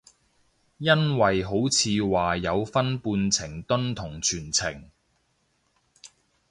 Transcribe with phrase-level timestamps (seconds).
[0.79, 4.89] 因為好似話有分半程蹲同全程